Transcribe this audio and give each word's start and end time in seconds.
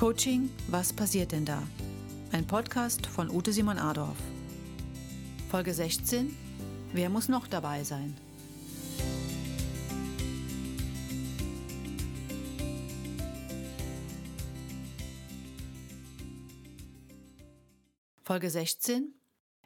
Coaching, 0.00 0.48
was 0.68 0.94
passiert 0.94 1.32
denn 1.32 1.44
da? 1.44 1.62
Ein 2.32 2.46
Podcast 2.46 3.06
von 3.06 3.28
Ute 3.28 3.52
Simon 3.52 3.76
Adorf. 3.76 4.16
Folge 5.50 5.74
16. 5.74 6.34
Wer 6.94 7.10
muss 7.10 7.28
noch 7.28 7.46
dabei 7.46 7.84
sein? 7.84 8.16
Folge 18.22 18.48
16. 18.48 19.12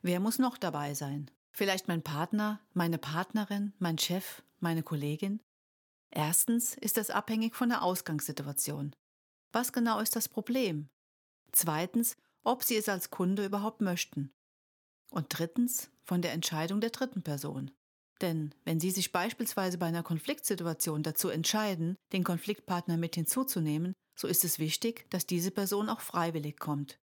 Wer 0.03 0.19
muss 0.19 0.41
noch 0.41 0.59
dabei 0.59 0.95
sein? 0.95 1.31
Vielleicht 1.53 1.87
mein 1.87 2.03
Partner, 2.03 2.59
meine 2.73 2.99
Partnerin, 2.99 3.73
mein 3.79 3.99
Chef, 3.99 4.43
meine 4.59 4.83
Kollegin? 4.83 5.41
Erstens 6.11 6.75
ist 6.75 6.97
das 6.97 7.11
abhängig 7.11 7.55
von 7.55 7.69
der 7.69 7.85
Ausgangssituation. 7.85 8.97
Was 9.55 9.73
genau 9.73 10.01
ist 10.01 10.17
das 10.17 10.29
Problem? 10.29 10.89
Zweitens, 11.53 12.17
ob 12.43 12.65
Sie 12.65 12.75
es 12.75 12.89
als 12.89 13.11
Kunde 13.11 13.47
überhaupt 13.47 13.81
möchten. 13.81 14.33
Und 15.13 15.27
drittens, 15.29 15.93
von 16.03 16.23
der 16.23 16.33
Entscheidung 16.33 16.81
der 16.81 16.91
dritten 16.91 17.23
Person. 17.23 17.71
Denn 18.21 18.53
wenn 18.65 18.81
Sie 18.81 18.91
sich 18.91 19.13
beispielsweise 19.13 19.79
bei 19.79 19.87
einer 19.87 20.03
Konfliktsituation 20.03 21.05
dazu 21.05 21.29
entscheiden, 21.29 21.97
den 22.13 22.25
Konfliktpartner 22.25 22.97
mit 22.97 23.15
hinzuzunehmen, 23.15 23.93
so 24.17 24.27
ist 24.27 24.45
es 24.45 24.59
wichtig, 24.59 25.09
dass 25.11 25.25
diese 25.25 25.53
Person 25.53 25.89
auch 25.89 26.01
freiwillig 26.01 26.59
kommt. 26.59 26.99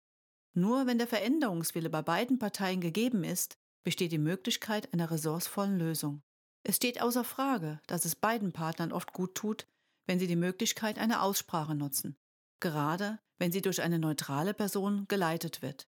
Nur 0.52 0.88
wenn 0.88 0.98
der 0.98 1.06
Veränderungswille 1.06 1.88
bei 1.88 2.02
beiden 2.02 2.40
Parteien 2.40 2.80
gegeben 2.80 3.22
ist, 3.22 3.58
besteht 3.84 4.10
die 4.10 4.18
Möglichkeit 4.18 4.92
einer 4.92 5.12
ressourcevollen 5.12 5.78
Lösung. 5.78 6.20
Es 6.64 6.74
steht 6.74 7.00
außer 7.00 7.22
Frage, 7.22 7.80
dass 7.86 8.04
es 8.04 8.16
beiden 8.16 8.50
Partnern 8.52 8.90
oft 8.90 9.12
gut 9.12 9.36
tut, 9.36 9.68
wenn 10.06 10.18
sie 10.18 10.26
die 10.26 10.34
Möglichkeit 10.34 10.98
einer 10.98 11.22
Aussprache 11.22 11.76
nutzen 11.76 12.16
gerade 12.60 13.18
wenn 13.40 13.50
sie 13.50 13.62
durch 13.62 13.82
eine 13.82 13.98
neutrale 13.98 14.54
Person 14.54 15.06
geleitet 15.08 15.62
wird. 15.62 15.88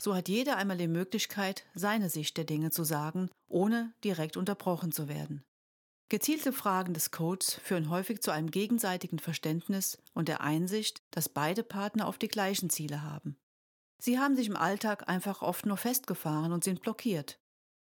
So 0.00 0.14
hat 0.14 0.28
jeder 0.28 0.56
einmal 0.56 0.78
die 0.78 0.88
Möglichkeit, 0.88 1.66
seine 1.74 2.08
Sicht 2.08 2.36
der 2.36 2.44
Dinge 2.44 2.70
zu 2.70 2.84
sagen, 2.84 3.28
ohne 3.48 3.92
direkt 4.04 4.36
unterbrochen 4.36 4.92
zu 4.92 5.08
werden. 5.08 5.42
Gezielte 6.08 6.52
Fragen 6.52 6.94
des 6.94 7.10
Codes 7.10 7.54
führen 7.54 7.90
häufig 7.90 8.22
zu 8.22 8.30
einem 8.30 8.52
gegenseitigen 8.52 9.18
Verständnis 9.18 9.98
und 10.14 10.28
der 10.28 10.40
Einsicht, 10.42 11.02
dass 11.10 11.28
beide 11.28 11.64
Partner 11.64 12.06
auf 12.06 12.18
die 12.18 12.28
gleichen 12.28 12.70
Ziele 12.70 13.02
haben. 13.02 13.36
Sie 13.98 14.18
haben 14.20 14.36
sich 14.36 14.46
im 14.46 14.56
Alltag 14.56 15.08
einfach 15.08 15.42
oft 15.42 15.66
nur 15.66 15.76
festgefahren 15.76 16.52
und 16.52 16.62
sind 16.62 16.82
blockiert. 16.82 17.40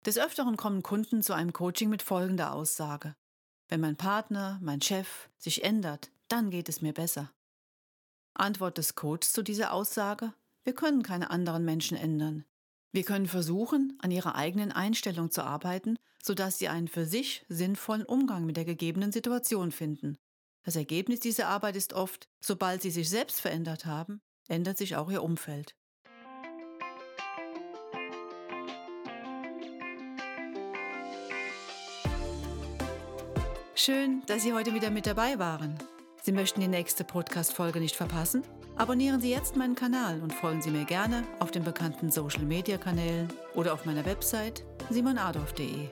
Des 0.05 0.17
Öfteren 0.17 0.57
kommen 0.57 0.83
Kunden 0.83 1.21
zu 1.21 1.33
einem 1.33 1.53
Coaching 1.53 1.89
mit 1.89 2.01
folgender 2.01 2.53
Aussage. 2.53 3.15
Wenn 3.69 3.79
mein 3.79 3.95
Partner, 3.95 4.59
mein 4.61 4.81
Chef 4.81 5.29
sich 5.37 5.63
ändert, 5.63 6.11
dann 6.27 6.49
geht 6.49 6.67
es 6.67 6.81
mir 6.81 6.93
besser. 6.93 7.31
Antwort 8.33 8.77
des 8.77 8.95
Coaches 8.95 9.33
zu 9.33 9.43
dieser 9.43 9.73
Aussage? 9.73 10.33
Wir 10.63 10.73
können 10.73 11.03
keine 11.03 11.31
anderen 11.31 11.65
Menschen 11.65 11.97
ändern. 11.97 12.45
Wir 12.91 13.03
können 13.03 13.27
versuchen, 13.27 13.97
an 14.01 14.11
ihrer 14.11 14.35
eigenen 14.35 14.71
Einstellung 14.71 15.31
zu 15.31 15.43
arbeiten, 15.43 15.97
sodass 16.21 16.59
sie 16.59 16.67
einen 16.67 16.87
für 16.87 17.05
sich 17.05 17.45
sinnvollen 17.49 18.05
Umgang 18.05 18.45
mit 18.45 18.57
der 18.57 18.65
gegebenen 18.65 19.11
Situation 19.11 19.71
finden. 19.71 20.17
Das 20.63 20.75
Ergebnis 20.75 21.19
dieser 21.19 21.47
Arbeit 21.47 21.75
ist 21.75 21.93
oft, 21.93 22.27
sobald 22.39 22.81
sie 22.81 22.91
sich 22.91 23.09
selbst 23.09 23.41
verändert 23.41 23.85
haben, 23.85 24.21
ändert 24.47 24.77
sich 24.77 24.95
auch 24.95 25.09
ihr 25.09 25.23
Umfeld. 25.23 25.75
Schön, 33.83 34.21
dass 34.27 34.43
Sie 34.43 34.53
heute 34.53 34.75
wieder 34.75 34.91
mit 34.91 35.07
dabei 35.07 35.39
waren. 35.39 35.75
Sie 36.31 36.37
möchten 36.37 36.61
die 36.61 36.69
nächste 36.69 37.03
Podcast-Folge 37.03 37.81
nicht 37.81 37.97
verpassen? 37.97 38.43
Abonnieren 38.77 39.19
Sie 39.19 39.29
jetzt 39.29 39.57
meinen 39.57 39.75
Kanal 39.75 40.21
und 40.21 40.33
folgen 40.33 40.61
Sie 40.61 40.71
mir 40.71 40.85
gerne 40.85 41.25
auf 41.39 41.51
den 41.51 41.65
bekannten 41.65 42.09
Social-Media-Kanälen 42.09 43.27
oder 43.53 43.73
auf 43.73 43.83
meiner 43.83 44.05
Website 44.05 44.63
simonadolf.de. 44.89 45.89